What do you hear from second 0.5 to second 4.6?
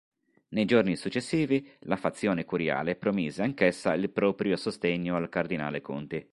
giorni successivi la fazione curiale promise anch'essa il proprio